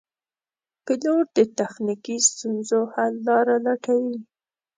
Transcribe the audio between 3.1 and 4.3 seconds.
لاره لټوي.